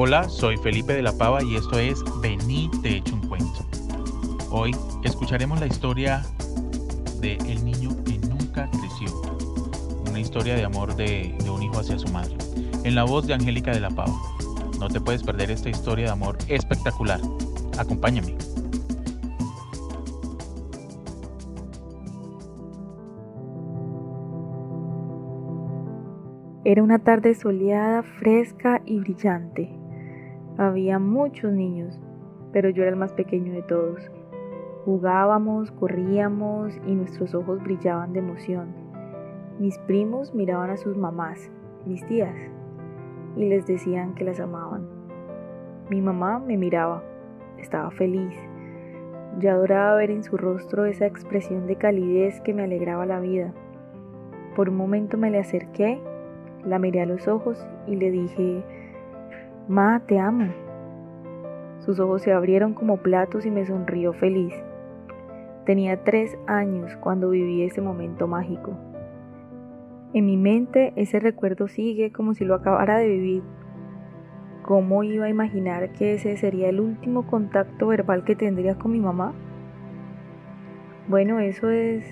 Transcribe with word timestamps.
Hola, 0.00 0.28
soy 0.28 0.56
Felipe 0.58 0.92
de 0.92 1.02
la 1.02 1.10
Pava 1.10 1.42
y 1.42 1.56
esto 1.56 1.76
es 1.76 2.04
Vení, 2.22 2.70
te 2.82 2.98
echo 2.98 3.16
un 3.16 3.26
cuento. 3.26 3.66
Hoy 4.48 4.70
escucharemos 5.02 5.58
la 5.58 5.66
historia 5.66 6.24
de 7.20 7.32
El 7.48 7.64
niño 7.64 7.90
que 8.04 8.16
nunca 8.28 8.70
creció. 8.70 9.20
Una 10.08 10.20
historia 10.20 10.54
de 10.54 10.64
amor 10.64 10.94
de, 10.94 11.36
de 11.42 11.50
un 11.50 11.64
hijo 11.64 11.80
hacia 11.80 11.98
su 11.98 12.06
madre. 12.12 12.36
En 12.84 12.94
la 12.94 13.02
voz 13.02 13.26
de 13.26 13.34
Angélica 13.34 13.72
de 13.72 13.80
la 13.80 13.90
Pava. 13.90 14.14
No 14.78 14.86
te 14.86 15.00
puedes 15.00 15.24
perder 15.24 15.50
esta 15.50 15.68
historia 15.68 16.04
de 16.04 16.12
amor 16.12 16.38
espectacular. 16.46 17.20
Acompáñame. 17.76 18.36
Era 26.64 26.84
una 26.84 27.00
tarde 27.00 27.34
soleada, 27.34 28.04
fresca 28.04 28.80
y 28.86 29.00
brillante. 29.00 29.87
Había 30.58 30.98
muchos 30.98 31.52
niños, 31.52 31.98
pero 32.52 32.68
yo 32.68 32.82
era 32.82 32.90
el 32.90 32.96
más 32.96 33.14
pequeño 33.14 33.52
de 33.52 33.62
todos. 33.62 34.10
Jugábamos, 34.84 35.70
corríamos 35.70 36.76
y 36.86 36.94
nuestros 36.94 37.34
ojos 37.34 37.62
brillaban 37.62 38.12
de 38.12 38.18
emoción. 38.18 38.68
Mis 39.58 39.78
primos 39.78 40.34
miraban 40.34 40.68
a 40.70 40.76
sus 40.76 40.96
mamás, 40.96 41.50
mis 41.86 42.04
tías, 42.06 42.36
y 43.36 43.48
les 43.48 43.66
decían 43.66 44.14
que 44.14 44.24
las 44.24 44.40
amaban. 44.40 44.86
Mi 45.88 46.02
mamá 46.02 46.38
me 46.38 46.56
miraba, 46.56 47.02
estaba 47.58 47.90
feliz. 47.90 48.34
Yo 49.38 49.52
adoraba 49.52 49.94
ver 49.94 50.10
en 50.10 50.22
su 50.22 50.36
rostro 50.36 50.84
esa 50.84 51.06
expresión 51.06 51.66
de 51.66 51.76
calidez 51.76 52.40
que 52.42 52.52
me 52.52 52.64
alegraba 52.64 53.06
la 53.06 53.20
vida. 53.20 53.54
Por 54.54 54.68
un 54.68 54.76
momento 54.76 55.16
me 55.16 55.30
le 55.30 55.38
acerqué 55.38 56.00
la 56.64 56.78
miré 56.78 57.02
a 57.02 57.06
los 57.06 57.28
ojos 57.28 57.64
y 57.86 57.96
le 57.96 58.10
dije, 58.10 58.62
Ma, 59.68 60.00
te 60.06 60.18
amo. 60.18 60.46
Sus 61.80 62.00
ojos 62.00 62.22
se 62.22 62.32
abrieron 62.32 62.72
como 62.72 62.96
platos 62.96 63.44
y 63.44 63.50
me 63.50 63.66
sonrió 63.66 64.14
feliz. 64.14 64.54
Tenía 65.66 66.02
tres 66.04 66.38
años 66.46 66.96
cuando 66.96 67.28
viví 67.28 67.62
ese 67.62 67.82
momento 67.82 68.26
mágico. 68.26 68.72
En 70.14 70.24
mi 70.24 70.38
mente 70.38 70.94
ese 70.96 71.20
recuerdo 71.20 71.68
sigue 71.68 72.12
como 72.12 72.32
si 72.32 72.46
lo 72.46 72.54
acabara 72.54 72.96
de 72.96 73.08
vivir. 73.08 73.42
¿Cómo 74.62 75.02
iba 75.02 75.26
a 75.26 75.30
imaginar 75.30 75.92
que 75.92 76.14
ese 76.14 76.38
sería 76.38 76.70
el 76.70 76.80
último 76.80 77.26
contacto 77.26 77.88
verbal 77.88 78.24
que 78.24 78.36
tendría 78.36 78.76
con 78.76 78.92
mi 78.92 79.00
mamá? 79.00 79.34
Bueno, 81.08 81.40
eso 81.40 81.68
es 81.68 82.06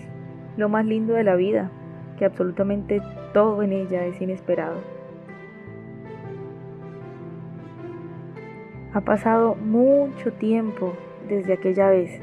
lo 0.58 0.68
más 0.68 0.84
lindo 0.84 1.14
de 1.14 1.24
la 1.24 1.36
vida, 1.36 1.70
que 2.18 2.26
absolutamente 2.26 3.00
todo 3.32 3.62
en 3.62 3.72
ella 3.72 4.04
es 4.04 4.20
inesperado. 4.20 4.95
Ha 8.96 9.02
pasado 9.02 9.56
mucho 9.56 10.32
tiempo 10.32 10.94
desde 11.28 11.52
aquella 11.52 11.90
vez, 11.90 12.18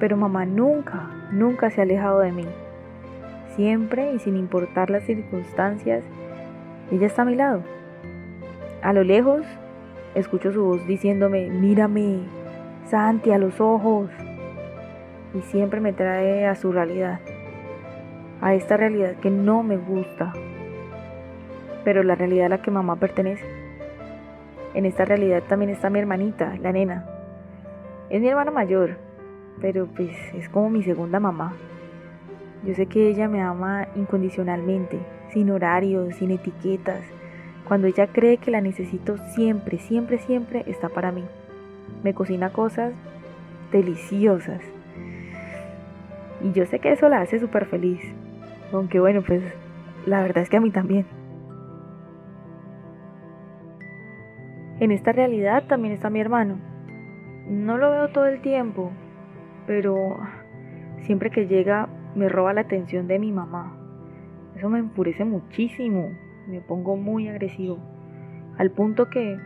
pero 0.00 0.16
mamá 0.16 0.44
nunca, 0.44 1.08
nunca 1.30 1.70
se 1.70 1.80
ha 1.80 1.84
alejado 1.84 2.18
de 2.18 2.32
mí. 2.32 2.46
Siempre 3.54 4.12
y 4.12 4.18
sin 4.18 4.36
importar 4.36 4.90
las 4.90 5.04
circunstancias, 5.04 6.02
ella 6.90 7.06
está 7.06 7.22
a 7.22 7.26
mi 7.26 7.36
lado. 7.36 7.62
A 8.82 8.92
lo 8.92 9.04
lejos, 9.04 9.42
escucho 10.16 10.50
su 10.50 10.64
voz 10.64 10.84
diciéndome, 10.88 11.48
mírame, 11.48 12.22
Santi, 12.88 13.30
a 13.30 13.38
los 13.38 13.60
ojos. 13.60 14.10
Y 15.32 15.42
siempre 15.42 15.78
me 15.78 15.92
trae 15.92 16.44
a 16.48 16.56
su 16.56 16.72
realidad 16.72 17.20
a 18.40 18.52
esta 18.54 18.76
realidad 18.76 19.14
que 19.20 19.30
no 19.30 19.62
me 19.62 19.76
gusta, 19.76 20.32
pero 21.84 22.02
la 22.02 22.16
realidad 22.16 22.46
a 22.46 22.48
la 22.48 22.62
que 22.62 22.72
mamá 22.72 22.96
pertenece. 22.96 23.63
En 24.74 24.86
esta 24.86 25.04
realidad 25.04 25.42
también 25.48 25.70
está 25.70 25.88
mi 25.88 26.00
hermanita, 26.00 26.56
la 26.60 26.72
nena. 26.72 27.06
Es 28.10 28.20
mi 28.20 28.28
hermana 28.28 28.50
mayor, 28.50 28.96
pero 29.60 29.86
pues 29.86 30.10
es 30.34 30.48
como 30.48 30.68
mi 30.68 30.82
segunda 30.82 31.20
mamá. 31.20 31.54
Yo 32.64 32.74
sé 32.74 32.86
que 32.86 33.08
ella 33.08 33.28
me 33.28 33.40
ama 33.40 33.86
incondicionalmente, 33.94 34.98
sin 35.32 35.50
horarios, 35.50 36.16
sin 36.16 36.32
etiquetas. 36.32 37.02
Cuando 37.68 37.86
ella 37.86 38.08
cree 38.08 38.38
que 38.38 38.50
la 38.50 38.60
necesito 38.60 39.16
siempre, 39.34 39.78
siempre, 39.78 40.18
siempre 40.18 40.64
está 40.66 40.88
para 40.88 41.12
mí. 41.12 41.24
Me 42.02 42.12
cocina 42.12 42.50
cosas 42.50 42.92
deliciosas. 43.70 44.60
Y 46.42 46.52
yo 46.52 46.66
sé 46.66 46.80
que 46.80 46.92
eso 46.92 47.08
la 47.08 47.20
hace 47.20 47.38
súper 47.38 47.66
feliz. 47.66 48.00
Aunque 48.72 48.98
bueno, 48.98 49.22
pues 49.22 49.42
la 50.04 50.20
verdad 50.20 50.42
es 50.42 50.50
que 50.50 50.56
a 50.56 50.60
mí 50.60 50.70
también. 50.70 51.06
En 54.84 54.90
esta 54.90 55.12
realidad 55.12 55.64
también 55.66 55.94
está 55.94 56.10
mi 56.10 56.20
hermano. 56.20 56.58
No 57.48 57.78
lo 57.78 57.90
veo 57.90 58.08
todo 58.08 58.26
el 58.26 58.42
tiempo, 58.42 58.90
pero 59.66 60.18
siempre 60.98 61.30
que 61.30 61.46
llega 61.46 61.88
me 62.14 62.28
roba 62.28 62.52
la 62.52 62.60
atención 62.60 63.08
de 63.08 63.18
mi 63.18 63.32
mamá. 63.32 63.78
Eso 64.54 64.68
me 64.68 64.80
enfurece 64.80 65.24
muchísimo, 65.24 66.10
me 66.46 66.60
pongo 66.60 66.96
muy 66.96 67.28
agresivo, 67.28 67.78
al 68.58 68.72
punto 68.72 69.08
que 69.08 69.38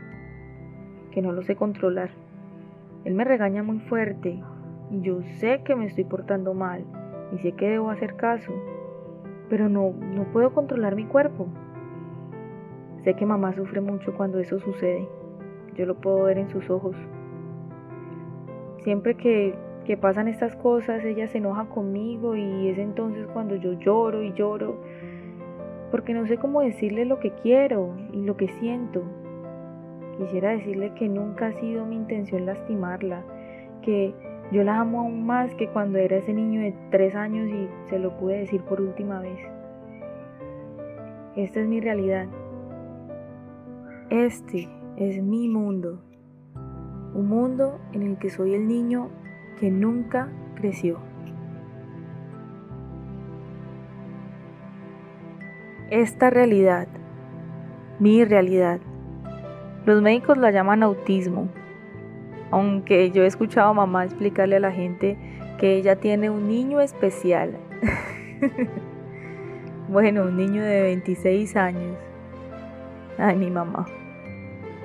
que 1.13 1.23
no 1.23 1.31
lo 1.31 1.43
sé 1.43 1.55
controlar. 1.55 2.11
Él 3.05 3.15
me 3.15 3.23
regaña 3.23 3.63
muy 3.63 3.79
fuerte 3.79 4.43
y 4.91 5.03
yo 5.03 5.23
sé 5.37 5.63
que 5.63 5.77
me 5.77 5.87
estoy 5.87 6.03
portando 6.03 6.53
mal 6.53 6.85
y 7.33 7.39
sé 7.39 7.53
que 7.53 7.71
debo 7.71 7.91
hacer 7.91 8.17
caso, 8.17 8.53
pero 9.49 9.69
no, 9.69 9.93
no 9.93 10.25
puedo 10.33 10.53
controlar 10.53 10.97
mi 10.97 11.05
cuerpo. 11.05 11.47
Sé 13.05 13.15
que 13.15 13.25
mamá 13.25 13.53
sufre 13.53 13.81
mucho 13.81 14.13
cuando 14.15 14.41
eso 14.41 14.59
sucede. 14.59 15.09
Yo 15.79 15.87
lo 15.87 15.95
puedo 15.95 16.25
ver 16.25 16.39
en 16.39 16.51
sus 16.51 16.69
ojos. 16.71 16.97
Siempre 18.83 19.15
que, 19.15 19.55
que 19.85 19.97
pasan 19.97 20.27
estas 20.27 20.57
cosas, 20.57 21.05
ella 21.05 21.29
se 21.29 21.39
enoja 21.39 21.67
conmigo 21.67 22.35
y 22.35 22.69
es 22.69 22.79
entonces 22.79 23.29
cuando 23.33 23.55
yo 23.55 23.75
lloro 23.75 24.25
y 24.25 24.33
lloro, 24.33 24.77
porque 25.93 26.15
no 26.15 26.27
sé 26.27 26.37
cómo 26.37 26.63
decirle 26.63 27.05
lo 27.05 27.21
que 27.21 27.31
quiero 27.31 27.95
y 28.13 28.23
lo 28.23 28.37
que 28.37 28.49
siento. 28.49 29.03
Quisiera 30.19 30.51
decirle 30.51 30.93
que 30.95 31.09
nunca 31.09 31.47
ha 31.47 31.53
sido 31.53 31.87
mi 31.87 31.95
intención 31.95 32.45
lastimarla, 32.45 33.23
que 33.83 34.13
yo 34.51 34.65
la 34.65 34.81
amo 34.81 35.03
aún 35.03 35.25
más 35.27 35.55
que 35.55 35.69
cuando 35.69 35.99
era 35.99 36.17
ese 36.17 36.33
niño 36.33 36.61
de 36.61 36.75
tres 36.91 37.15
años 37.15 37.49
y 37.49 37.69
se 37.89 38.01
lo 38.01 38.17
pude 38.17 38.39
decir 38.39 38.63
por 38.63 38.81
última 38.81 39.21
vez. 39.21 39.39
Esta 41.37 41.61
es 41.61 41.69
mi 41.69 41.81
realidad. 41.81 42.27
Este 44.11 44.69
es 44.99 45.23
mi 45.23 45.49
mundo. 45.49 46.01
Un 47.15 47.29
mundo 47.29 47.81
en 47.93 48.03
el 48.03 48.19
que 48.19 48.31
soy 48.31 48.55
el 48.55 48.69
niño 48.69 49.09
que 49.59 49.71
nunca 49.71 50.29
creció. 50.55 50.99
Esta 55.91 56.29
realidad, 56.29 56.87
mi 57.99 58.25
realidad, 58.25 58.81
los 59.87 60.03
médicos 60.03 60.37
la 60.37 60.51
llaman 60.51 60.83
autismo 60.83 61.49
aunque 62.51 63.11
yo 63.11 63.25
he 63.25 63.27
escuchado 63.27 63.69
a 63.69 63.75
mamá 63.75 64.05
explicarle 64.05 64.57
a 64.57 64.61
la 64.61 64.73
gente 64.73 65.19
que 65.59 65.77
ella 65.77 65.97
tiene 65.97 66.31
un 66.31 66.49
niño 66.49 66.81
especial. 66.81 67.59
bueno, 69.89 70.23
un 70.23 70.37
niño 70.37 70.63
de 70.63 70.83
26 70.83 71.57
años. 71.57 71.97
Ay, 73.19 73.37
mi 73.37 73.51
mamá. 73.51 73.87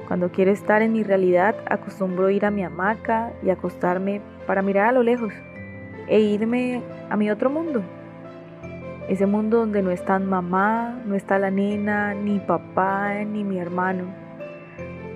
Cuando 0.07 0.31
quiero 0.31 0.51
estar 0.51 0.81
en 0.81 0.93
mi 0.93 1.03
realidad, 1.03 1.55
acostumbro 1.65 2.29
ir 2.29 2.45
a 2.45 2.51
mi 2.51 2.63
hamaca 2.63 3.31
y 3.41 3.49
acostarme 3.49 4.21
para 4.45 4.61
mirar 4.61 4.89
a 4.89 4.91
lo 4.91 5.03
lejos 5.03 5.33
e 6.07 6.19
irme 6.19 6.81
a 7.09 7.15
mi 7.15 7.31
otro 7.31 7.49
mundo. 7.49 7.81
Ese 9.07 9.25
mundo 9.25 9.59
donde 9.59 9.81
no 9.81 9.91
está 9.91 10.19
mamá, 10.19 11.01
no 11.05 11.15
está 11.15 11.39
la 11.39 11.51
nena, 11.51 12.13
ni 12.13 12.39
papá, 12.39 13.13
ni 13.25 13.43
mi 13.43 13.59
hermano. 13.59 14.05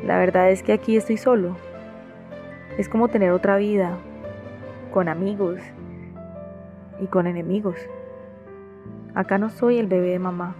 La 0.06 0.18
verdad 0.20 0.52
es 0.52 0.64
que 0.64 0.74
aquí 0.74 0.96
estoy 0.96 1.18
solo, 1.18 1.58
es 2.78 2.88
como 2.88 3.08
tener 3.08 3.32
otra 3.32 3.58
vida, 3.58 3.98
con 4.94 5.10
amigos 5.10 5.60
y 7.02 7.08
con 7.08 7.28
enemigos. 7.28 7.78
Acá 9.16 9.38
no 9.38 9.50
soy 9.50 9.80
el 9.80 9.88
bebé 9.88 10.12
de 10.12 10.20
mamá, 10.20 10.56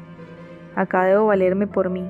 acá 0.76 1.04
debo 1.06 1.28
valerme 1.28 1.68
por 1.68 1.90
mí. 1.90 2.10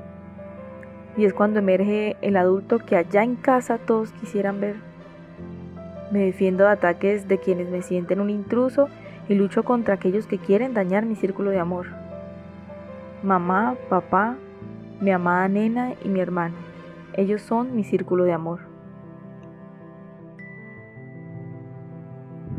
Y 1.17 1.25
es 1.25 1.33
cuando 1.33 1.59
emerge 1.59 2.15
el 2.21 2.37
adulto 2.37 2.79
que 2.79 2.95
allá 2.95 3.23
en 3.23 3.35
casa 3.35 3.79
todos 3.79 4.11
quisieran 4.13 4.61
ver. 4.61 4.75
Me 6.11 6.19
defiendo 6.19 6.63
de 6.63 6.69
ataques 6.69 7.27
de 7.27 7.39
quienes 7.39 7.69
me 7.69 7.81
sienten 7.81 8.21
un 8.21 8.29
intruso 8.29 8.87
y 9.27 9.35
lucho 9.35 9.63
contra 9.63 9.95
aquellos 9.95 10.27
que 10.27 10.37
quieren 10.37 10.73
dañar 10.73 11.05
mi 11.05 11.15
círculo 11.15 11.49
de 11.49 11.59
amor. 11.59 11.87
Mamá, 13.23 13.75
papá, 13.89 14.35
mi 15.01 15.11
amada 15.11 15.47
nena 15.47 15.93
y 16.03 16.07
mi 16.07 16.19
hermano. 16.19 16.55
Ellos 17.13 17.41
son 17.41 17.75
mi 17.75 17.83
círculo 17.83 18.23
de 18.23 18.33
amor. 18.33 18.77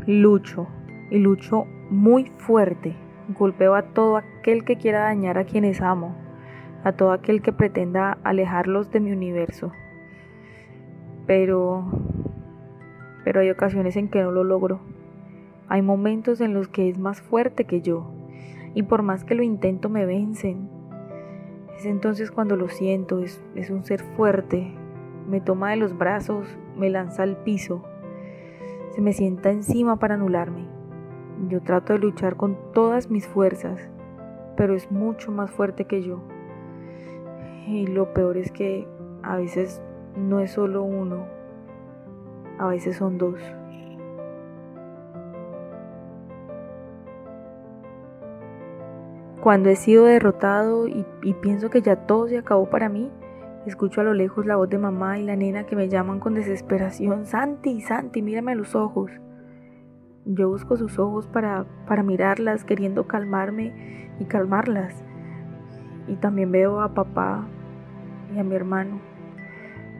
lucho 0.09 0.67
y 1.11 1.19
lucho 1.19 1.65
muy 1.91 2.31
fuerte. 2.37 2.95
Golpeo 3.37 3.75
a 3.75 3.83
todo 3.83 4.17
aquel 4.17 4.65
que 4.65 4.77
quiera 4.77 5.01
dañar 5.01 5.37
a 5.37 5.43
quienes 5.43 5.81
amo, 5.81 6.15
a 6.83 6.93
todo 6.93 7.11
aquel 7.11 7.41
que 7.41 7.53
pretenda 7.53 8.17
alejarlos 8.23 8.91
de 8.91 8.99
mi 8.99 9.11
universo. 9.11 9.71
Pero 11.25 11.85
pero 13.23 13.41
hay 13.41 13.49
ocasiones 13.49 13.95
en 13.95 14.07
que 14.07 14.23
no 14.23 14.31
lo 14.31 14.43
logro. 14.43 14.79
Hay 15.67 15.81
momentos 15.81 16.41
en 16.41 16.53
los 16.53 16.67
que 16.67 16.89
es 16.89 16.97
más 16.97 17.21
fuerte 17.21 17.65
que 17.65 17.81
yo 17.81 18.11
y 18.73 18.83
por 18.83 19.03
más 19.03 19.23
que 19.23 19.35
lo 19.35 19.43
intento 19.43 19.89
me 19.89 20.05
vencen. 20.05 20.69
Es 21.77 21.85
entonces 21.85 22.31
cuando 22.31 22.55
lo 22.55 22.69
siento, 22.69 23.19
es, 23.19 23.43
es 23.55 23.69
un 23.69 23.83
ser 23.83 24.01
fuerte, 24.01 24.73
me 25.29 25.41
toma 25.41 25.71
de 25.71 25.77
los 25.77 25.97
brazos, 25.97 26.47
me 26.75 26.89
lanza 26.89 27.23
al 27.23 27.37
piso, 27.37 27.83
se 28.95 29.01
me 29.01 29.13
sienta 29.13 29.51
encima 29.51 29.97
para 29.97 30.15
anularme. 30.15 30.65
Yo 31.47 31.61
trato 31.61 31.93
de 31.93 31.99
luchar 31.99 32.35
con 32.35 32.57
todas 32.73 33.09
mis 33.09 33.27
fuerzas, 33.27 33.89
pero 34.57 34.75
es 34.75 34.91
mucho 34.91 35.31
más 35.31 35.51
fuerte 35.51 35.85
que 35.85 36.01
yo. 36.01 36.21
Y 37.67 37.87
lo 37.87 38.13
peor 38.13 38.37
es 38.37 38.51
que 38.51 38.87
a 39.23 39.37
veces 39.37 39.81
no 40.15 40.39
es 40.39 40.51
solo 40.51 40.83
uno, 40.83 41.25
a 42.57 42.67
veces 42.67 42.97
son 42.97 43.17
dos. 43.17 43.39
Cuando 49.41 49.69
he 49.69 49.77
sido 49.77 50.03
derrotado 50.03 50.87
y, 50.87 51.05
pienso 51.41 51.69
que 51.69 51.81
ya 51.81 51.95
todo 51.95 52.27
se 52.27 52.37
acabó 52.37 52.69
para 52.69 52.89
mí, 52.89 53.09
escucho 53.65 54.01
a 54.01 54.03
lo 54.03 54.13
lejos 54.13 54.45
la 54.45 54.57
voz 54.57 54.69
de 54.69 54.77
mamá 54.77 55.17
y 55.17 55.23
la 55.23 55.37
nena 55.37 55.65
que 55.65 55.77
me 55.77 55.87
llaman 55.87 56.19
con 56.19 56.33
desesperación, 56.33 57.25
Santi, 57.25 57.79
Santi, 57.79 58.21
mírame 58.21 58.51
a 58.51 58.55
los 58.55 58.75
ojos. 58.75 59.11
Yo 60.25 60.49
busco 60.49 60.75
sus 60.75 60.99
ojos 60.99 61.25
para, 61.27 61.65
para 61.87 62.03
mirarlas, 62.03 62.65
queriendo 62.65 63.07
calmarme 63.07 64.09
y 64.19 64.25
calmarlas. 64.25 65.05
Y 66.09 66.15
también 66.15 66.51
veo 66.51 66.81
a 66.81 66.93
papá 66.93 67.45
y 68.35 68.39
a 68.39 68.43
mi 68.43 68.55
hermano. 68.55 68.99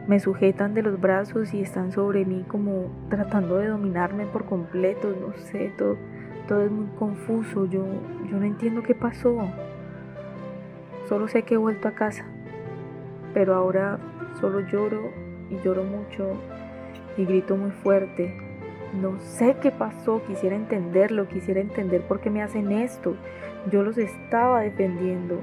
Me 0.06 0.18
sujetan 0.18 0.74
de 0.74 0.82
los 0.82 1.00
brazos 1.00 1.54
y 1.54 1.60
están 1.60 1.92
sobre 1.92 2.24
mí 2.24 2.44
como 2.48 2.90
tratando 3.08 3.58
de 3.58 3.68
dominarme 3.68 4.26
por 4.26 4.44
completo, 4.44 5.14
no 5.20 5.32
sé, 5.44 5.72
todo 5.78 5.96
todo 6.50 6.64
es 6.64 6.70
muy 6.72 6.88
confuso, 6.98 7.66
yo, 7.66 7.86
yo 8.28 8.36
no 8.36 8.44
entiendo 8.44 8.82
qué 8.82 8.92
pasó. 8.92 9.38
Solo 11.08 11.28
sé 11.28 11.44
que 11.44 11.54
he 11.54 11.56
vuelto 11.56 11.86
a 11.86 11.92
casa, 11.92 12.24
pero 13.32 13.54
ahora 13.54 14.00
solo 14.40 14.58
lloro 14.58 15.12
y 15.48 15.64
lloro 15.64 15.84
mucho 15.84 16.32
y 17.16 17.24
grito 17.24 17.56
muy 17.56 17.70
fuerte. 17.70 18.36
No 19.00 19.20
sé 19.20 19.58
qué 19.62 19.70
pasó, 19.70 20.24
quisiera 20.26 20.56
entenderlo, 20.56 21.28
quisiera 21.28 21.60
entender 21.60 22.02
por 22.02 22.18
qué 22.18 22.30
me 22.30 22.42
hacen 22.42 22.72
esto. 22.72 23.14
Yo 23.70 23.84
los 23.84 23.96
estaba 23.96 24.62
defendiendo. 24.62 25.38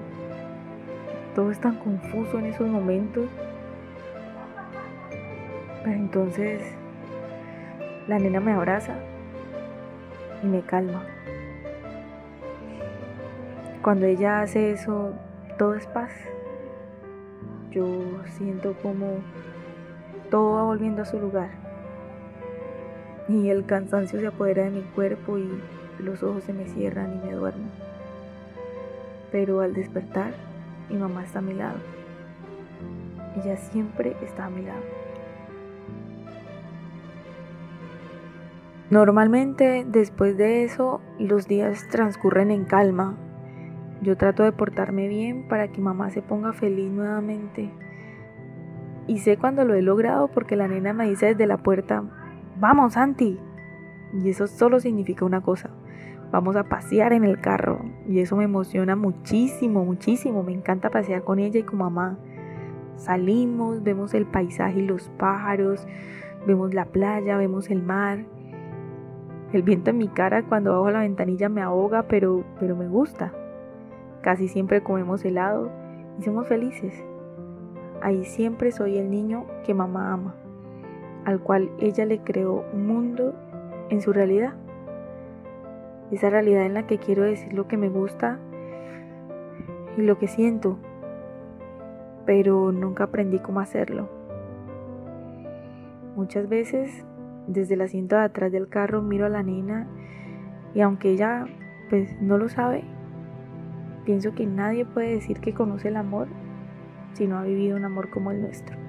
Todo 1.38 1.52
es 1.52 1.60
tan 1.60 1.76
confuso 1.76 2.40
en 2.40 2.48
esos 2.48 2.68
momentos. 2.68 3.30
Pero 5.84 5.96
entonces 5.96 6.64
la 8.08 8.18
nena 8.18 8.40
me 8.40 8.54
abraza 8.54 8.96
y 10.42 10.48
me 10.48 10.62
calma. 10.62 11.04
Cuando 13.84 14.08
ella 14.08 14.42
hace 14.42 14.72
eso, 14.72 15.14
todo 15.60 15.76
es 15.76 15.86
paz. 15.86 16.12
Yo 17.70 17.86
siento 18.30 18.74
como 18.82 19.20
todo 20.32 20.56
va 20.56 20.64
volviendo 20.64 21.04
a 21.04 21.06
su 21.06 21.20
lugar. 21.20 21.52
Y 23.30 23.50
el 23.50 23.64
cansancio 23.68 24.20
se 24.20 24.26
apodera 24.26 24.64
de 24.64 24.72
mi 24.72 24.82
cuerpo 24.82 25.38
y 25.38 25.62
los 26.00 26.24
ojos 26.24 26.46
se 26.46 26.54
me 26.54 26.66
cierran 26.66 27.14
y 27.14 27.28
me 27.28 27.34
duermo. 27.34 27.70
Pero 29.32 29.62
al 29.62 29.76
despertar, 29.76 30.34
mi 30.90 30.98
mamá 30.98 31.24
está 31.24 31.40
a 31.40 31.42
mi 31.42 31.54
lado. 31.54 31.80
Ella 33.36 33.58
siempre 33.58 34.16
está 34.24 34.46
a 34.46 34.50
mi 34.50 34.64
lado. 34.64 34.82
Normalmente 38.90 39.86
después 39.86 40.38
de 40.38 40.64
eso 40.64 41.02
los 41.20 41.48
días 41.48 41.88
transcurren 41.90 42.52
en 42.52 42.64
calma. 42.64 43.16
Yo 44.02 44.16
trato 44.16 44.44
de 44.44 44.54
portarme 44.54 45.08
bien 45.08 45.48
para 45.50 45.68
que 45.70 45.82
mamá 45.82 46.10
se 46.10 46.22
ponga 46.22 46.54
feliz 46.54 46.90
nuevamente. 46.90 47.70
Y 49.08 49.20
sé 49.20 49.38
cuando 49.38 49.66
lo 49.66 49.74
he 49.74 49.82
logrado 49.82 50.30
porque 50.30 50.56
la 50.56 50.68
nena 50.68 50.94
me 50.94 51.10
dice 51.10 51.28
desde 51.28 51.48
la 51.48 51.58
puerta, 51.58 52.04
vamos 52.60 52.94
Santi. 52.94 53.40
Y 54.14 54.30
eso 54.30 54.48
solo 54.48 54.80
significa 54.80 55.26
una 55.26 55.42
cosa, 55.42 55.70
vamos 56.32 56.56
a 56.56 56.64
pasear 56.64 57.14
en 57.14 57.24
el 57.24 57.40
carro. 57.40 57.80
Y 58.08 58.20
eso 58.20 58.36
me 58.36 58.44
emociona 58.44 58.96
muchísimo, 58.96 59.86
muchísimo. 59.86 60.44
Me 60.44 60.54
encanta 60.54 60.90
pasear 60.90 61.24
con 61.24 61.40
ella 61.40 61.60
y 61.60 61.64
con 61.64 61.80
mamá. 61.80 62.18
Salimos, 62.98 63.84
vemos 63.84 64.14
el 64.14 64.26
paisaje 64.26 64.80
y 64.80 64.86
los 64.86 65.10
pájaros, 65.18 65.88
vemos 66.48 66.74
la 66.74 66.86
playa, 66.86 67.38
vemos 67.38 67.70
el 67.70 67.84
mar. 67.84 68.26
El 69.54 69.62
viento 69.62 69.92
en 69.92 70.00
mi 70.00 70.08
cara 70.08 70.44
cuando 70.44 70.72
bajo 70.72 70.92
la 70.92 71.00
ventanilla 71.00 71.48
me 71.48 71.62
ahoga, 71.62 72.04
pero, 72.04 72.44
pero 72.60 72.76
me 72.76 72.88
gusta. 72.88 73.34
Casi 74.22 74.48
siempre 74.48 74.82
comemos 74.82 75.24
helado 75.24 75.72
y 76.20 76.24
somos 76.24 76.48
felices. 76.48 76.94
Ahí 78.02 78.26
siempre 78.26 78.72
soy 78.72 78.98
el 78.98 79.10
niño 79.10 79.46
que 79.66 79.74
mamá 79.74 80.14
ama, 80.14 80.36
al 81.26 81.40
cual 81.40 81.72
ella 81.80 82.06
le 82.06 82.20
creó 82.20 82.66
un 82.74 82.88
mundo 82.88 83.34
en 83.90 84.02
su 84.02 84.12
realidad. 84.12 84.54
Esa 86.12 86.30
realidad 86.30 86.66
en 86.66 86.74
la 86.74 86.88
que 86.88 86.98
quiero 86.98 87.24
decir 87.24 87.54
lo 87.54 87.68
que 87.68 87.78
me 87.78 87.90
gusta 87.90 88.40
y 89.98 90.02
lo 90.02 90.18
que 90.18 90.28
siento, 90.28 90.78
pero 92.26 92.72
nunca 92.72 93.06
aprendí 93.06 93.40
cómo 93.40 93.60
hacerlo. 93.60 94.10
Muchas 96.16 96.48
veces 96.48 97.06
desde 97.48 97.76
el 97.76 97.82
asiento 97.82 98.16
de 98.16 98.24
atrás 98.24 98.52
del 98.52 98.68
carro 98.68 99.02
miro 99.02 99.26
a 99.26 99.30
la 99.30 99.44
nena 99.44 99.88
y 100.74 100.82
aunque 100.82 101.12
ella 101.12 101.46
pues 101.90 102.20
no 102.22 102.38
lo 102.38 102.50
sabe, 102.50 102.84
pienso 104.06 104.34
que 104.34 104.46
nadie 104.46 104.86
puede 104.86 105.14
decir 105.14 105.40
que 105.40 105.54
conoce 105.54 105.90
el 105.90 105.98
amor 105.98 106.28
si 107.14 107.28
no 107.28 107.38
ha 107.38 107.44
vivido 107.44 107.76
un 107.76 107.86
amor 107.86 108.10
como 108.10 108.32
el 108.32 108.42
nuestro. 108.42 108.87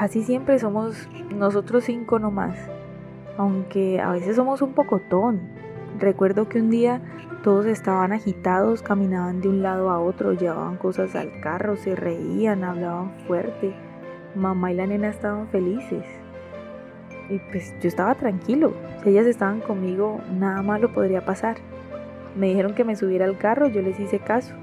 Casi 0.00 0.22
siempre 0.22 0.58
somos 0.58 1.10
nosotros 1.28 1.84
cinco 1.84 2.18
nomás, 2.18 2.56
aunque 3.36 4.00
a 4.00 4.12
veces 4.12 4.34
somos 4.34 4.62
un 4.62 4.72
pocotón. 4.72 5.42
Recuerdo 5.98 6.48
que 6.48 6.58
un 6.58 6.70
día 6.70 7.02
todos 7.42 7.66
estaban 7.66 8.10
agitados, 8.12 8.80
caminaban 8.80 9.42
de 9.42 9.48
un 9.48 9.62
lado 9.62 9.90
a 9.90 10.00
otro, 10.00 10.32
llevaban 10.32 10.78
cosas 10.78 11.14
al 11.14 11.42
carro, 11.42 11.76
se 11.76 11.96
reían, 11.96 12.64
hablaban 12.64 13.12
fuerte. 13.26 13.74
Mamá 14.34 14.72
y 14.72 14.76
la 14.76 14.86
nena 14.86 15.10
estaban 15.10 15.48
felices. 15.48 16.06
Y 17.28 17.38
pues 17.50 17.74
yo 17.82 17.88
estaba 17.88 18.14
tranquilo. 18.14 18.72
Si 19.02 19.10
ellas 19.10 19.26
estaban 19.26 19.60
conmigo, 19.60 20.22
nada 20.32 20.62
malo 20.62 20.94
podría 20.94 21.26
pasar. 21.26 21.58
Me 22.34 22.48
dijeron 22.48 22.74
que 22.74 22.84
me 22.84 22.96
subiera 22.96 23.26
al 23.26 23.36
carro, 23.36 23.68
yo 23.68 23.82
les 23.82 24.00
hice 24.00 24.18
caso. 24.18 24.54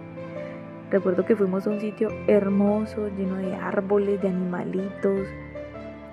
Recuerdo 0.90 1.26
que 1.26 1.36
fuimos 1.36 1.68
a 1.68 1.72
un 1.72 1.82
sitio 1.82 2.10
hermoso, 2.28 3.10
lleno 3.10 3.36
de 3.36 3.54
árboles, 3.56 4.22
de 4.22 4.30
animalitos. 4.30 5.28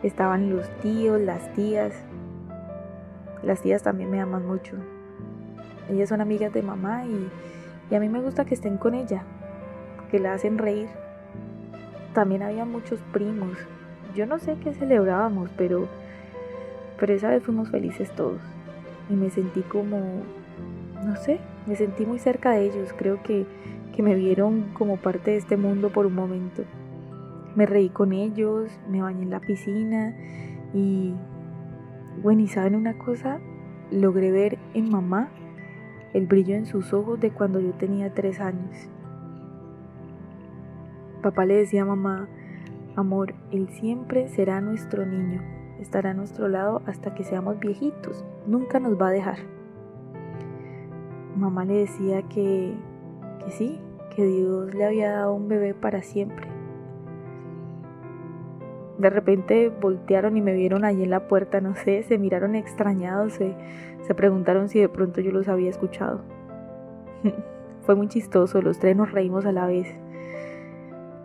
Estaban 0.03 0.51
los 0.51 0.69
tíos, 0.81 1.21
las 1.21 1.53
tías. 1.55 1.95
Las 3.45 3.63
tías 3.63 3.85
también 3.85 4.11
me 4.11 4.21
aman 4.21 4.45
mucho. 4.45 4.75
Ellas 5.89 6.09
son 6.09 6.21
amigas 6.21 6.53
de 6.53 6.63
mamá 6.63 7.05
y, 7.07 7.95
a 7.95 8.01
mí 8.01 8.09
me 8.09 8.21
gusta 8.21 8.45
que 8.45 8.55
estén 8.55 8.77
con 8.77 8.95
ella, 8.95 9.23
que 10.11 10.19
la 10.19 10.33
hacen 10.33 10.59
reír. 10.59 10.89
También 12.13 12.43
había 12.43 12.65
muchos 12.65 12.99
primos. 13.13 13.57
Yo 14.17 14.27
no 14.27 14.41
sé 14.41 14.57
qué 14.63 14.75
celebrábamos, 14.75 15.51
pero, 15.57 15.87
pero 16.99 17.13
esa 17.13 17.29
vez 17.29 17.45
fuimos 17.45 17.69
felices 17.71 18.11
todos. 18.13 18.41
Y 19.09 19.15
me 19.15 19.31
sentí 19.31 19.61
como, 19.63 20.01
no 21.05 21.17
sé, 21.17 21.39
me 21.67 21.77
sentí 21.77 22.07
muy 22.07 22.19
cerca 22.19 22.53
de 22.53 22.65
ellos. 22.65 22.93
Creo 22.97 23.23
que, 23.23 23.47
que 23.95 24.03
me 24.03 24.15
vieron 24.15 24.71
como 24.75 24.97
parte 24.97 25.33
de 25.33 25.37
este 25.37 25.57
mundo 25.57 25.91
por 25.91 26.07
un 26.07 26.15
momento. 26.15 26.65
Me 27.55 27.65
reí 27.65 27.89
con 27.89 28.13
ellos, 28.13 28.69
me 28.89 29.01
bañé 29.01 29.23
en 29.23 29.31
la 29.31 29.41
piscina 29.41 30.17
y, 30.73 31.15
bueno, 32.23 32.43
y 32.43 32.49
saben 32.49 32.75
una 32.75 32.99
cosa, 32.99 33.39
logré 33.93 34.33
ver 34.33 34.59
en 34.75 34.91
mamá 34.91 35.29
el 36.13 36.27
brillo 36.27 36.55
en 36.57 36.67
sus 36.67 36.93
ojos 36.93 37.21
de 37.21 37.31
cuando 37.31 37.61
yo 37.61 37.73
tenía 37.73 38.13
tres 38.13 38.41
años. 38.41 38.89
Papá 41.23 41.45
le 41.45 41.55
decía 41.55 41.83
a 41.83 41.87
mamá, 41.87 42.29
amor, 42.97 43.35
él 43.53 43.69
siempre 43.69 44.29
será 44.29 44.61
nuestro 44.61 45.07
niño, 45.07 45.41
estará 45.81 46.11
a 46.11 46.15
nuestro 46.15 46.49
lado 46.49 46.83
hasta 46.87 47.15
que 47.15 47.25
seamos 47.25 47.61
viejitos, 47.61 48.25
nunca 48.47 48.81
nos 48.81 49.01
va 49.01 49.09
a 49.09 49.13
dejar. 49.13 49.39
Mamá 51.37 51.65
le 51.65 51.75
decía 51.75 52.23
que, 52.23 52.75
que 53.45 53.51
sí, 53.51 53.81
que 54.15 54.25
Dios 54.25 54.75
le 54.75 54.85
había 54.85 55.13
dado 55.13 55.35
un 55.35 55.49
bebé 55.49 55.75
para 55.75 56.03
siempre. 56.03 56.47
De 58.99 59.11
repente 59.11 59.71
voltearon 59.81 60.37
y 60.37 60.41
me 60.41 60.53
vieron 60.55 60.85
allí 60.85 61.03
en 61.03 61.11
la 61.11 61.27
puerta, 61.27 61.61
no 61.61 61.75
sé, 61.75 62.03
se 62.05 62.17
miraron 62.17 62.55
extrañados, 62.55 63.33
se, 63.35 63.55
se 64.03 64.15
preguntaron 64.15 64.69
si 64.69 64.79
de 64.81 64.89
pronto 64.89 65.21
yo 65.21 65.33
los 65.33 65.49
había 65.49 65.71
escuchado. 65.71 66.21
fue 67.85 67.95
muy 67.95 68.09
chistoso, 68.09 68.63
los 68.63 68.79
tres 68.79 68.97
nos 68.97 69.13
reímos 69.13 69.47
a 69.47 69.53
la 69.53 69.67
vez. 69.67 69.89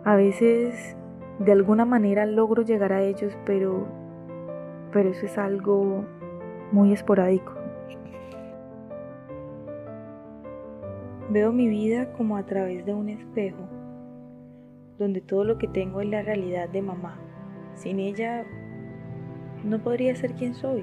A 0.04 0.16
veces, 0.16 0.96
de 1.38 1.52
alguna 1.52 1.84
manera 1.84 2.26
logro 2.26 2.62
llegar 2.62 2.92
a 2.92 3.02
ellos, 3.02 3.36
pero, 3.44 3.86
pero 4.92 5.10
eso 5.10 5.26
es 5.26 5.38
algo 5.38 6.04
muy 6.72 6.92
esporádico. 6.92 7.59
Veo 11.30 11.52
mi 11.52 11.68
vida 11.68 12.12
como 12.14 12.36
a 12.36 12.44
través 12.44 12.84
de 12.84 12.92
un 12.92 13.08
espejo, 13.08 13.68
donde 14.98 15.20
todo 15.20 15.44
lo 15.44 15.58
que 15.58 15.68
tengo 15.68 16.00
es 16.00 16.08
la 16.08 16.22
realidad 16.22 16.68
de 16.68 16.82
mamá. 16.82 17.20
Sin 17.76 18.00
ella, 18.00 18.44
no 19.62 19.80
podría 19.80 20.16
ser 20.16 20.34
quien 20.34 20.54
soy. 20.54 20.82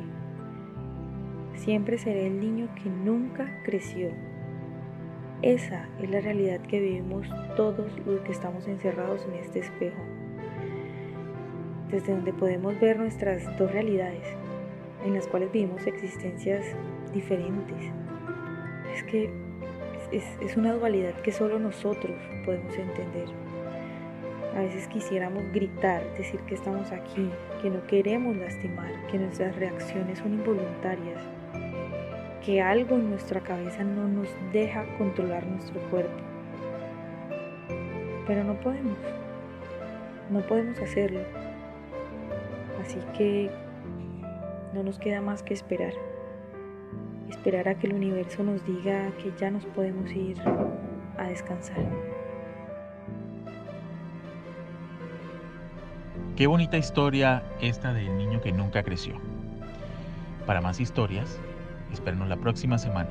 Siempre 1.54 1.98
seré 1.98 2.28
el 2.28 2.40
niño 2.40 2.70
que 2.82 2.90
nunca 2.90 3.62
creció. 3.66 4.08
Esa 5.42 5.90
es 6.02 6.10
la 6.10 6.22
realidad 6.22 6.62
que 6.62 6.80
vivimos 6.80 7.28
todos 7.58 7.92
los 8.06 8.22
que 8.22 8.32
estamos 8.32 8.70
encerrados 8.70 9.28
en 9.28 9.34
este 9.34 9.60
espejo, 9.60 10.02
desde 11.92 12.14
donde 12.14 12.32
podemos 12.32 12.80
ver 12.80 12.98
nuestras 12.98 13.44
dos 13.58 13.70
realidades, 13.70 14.26
en 15.06 15.14
las 15.14 15.28
cuales 15.28 15.52
vivimos 15.52 15.86
existencias 15.86 16.64
diferentes. 17.12 17.92
Es 18.96 19.04
que 19.04 19.47
es, 20.12 20.58
una 20.58 20.74
dualidad 20.74 21.14
que 21.22 21.32
solo 21.32 21.60
nosotros 21.60 22.16
podemos 22.46 22.76
entender. 22.78 23.28
A 24.56 24.62
veces 24.62 24.88
quisiéramos 24.88 25.44
gritar, 25.52 26.04
decir 26.18 26.40
que 26.42 26.56
estamos 26.56 26.92
aquí, 26.92 27.30
que 27.62 27.70
no 27.70 27.86
queremos 27.86 28.36
lastimar, 28.38 28.92
que 29.08 29.20
nuestras 29.20 29.56
reacciones 29.56 30.20
son 30.20 30.34
involuntarias, 30.34 31.22
que 32.44 32.62
algo 32.62 32.96
en 32.96 33.10
nuestra 33.10 33.42
cabeza 33.42 33.84
no 33.84 34.08
nos 34.08 34.30
deja 34.52 34.86
controlar 34.98 35.46
nuestro 35.46 35.80
cuerpo. 35.90 36.18
Pero 38.26 38.44
no 38.44 38.56
podemos, 38.60 38.98
no 40.32 40.42
podemos 40.42 40.80
hacerlo. 40.80 41.22
Así 42.82 43.00
que 43.18 43.52
no 44.74 44.84
nos 44.84 44.98
queda 44.98 45.22
más 45.22 45.44
que 45.44 45.54
esperar. 45.54 45.94
Esperar 47.30 47.68
a 47.68 47.76
que 47.76 47.88
el 47.88 47.94
universo 47.94 48.44
nos 48.44 48.66
diga 48.66 49.12
que 49.18 49.34
ya 49.40 49.52
nos 49.52 49.66
podemos 49.66 50.10
ir 50.12 50.38
a 51.18 51.28
descansar. 51.28 51.78
Qué 56.36 56.48
bonita 56.48 56.78
historia 56.78 57.44
esta 57.62 57.94
del 57.94 58.16
niño 58.18 58.42
que 58.42 58.52
nunca 58.52 58.84
creció. 58.84 59.16
Para 60.46 60.62
más 60.62 60.80
historias, 60.80 61.40
espérenos 61.92 62.30
la 62.30 62.38
próxima 62.38 62.78
semana. 62.78 63.10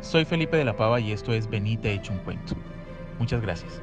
Soy 0.00 0.24
Felipe 0.24 0.56
de 0.56 0.64
la 0.64 0.76
Pava 0.76 0.98
y 0.98 1.12
esto 1.12 1.32
es 1.32 1.48
Benite 1.48 1.92
hecho 1.92 2.12
un 2.12 2.18
cuento. 2.20 2.54
Muchas 3.18 3.42
gracias. 3.42 3.82